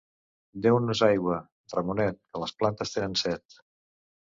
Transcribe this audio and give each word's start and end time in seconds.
Deu-nos 0.65 1.03
aigua, 1.09 1.37
Ramonet, 1.77 2.21
que 2.25 2.45
les 2.47 2.59
plantes 2.59 2.99
tenen 2.99 3.19
set. 3.27 3.65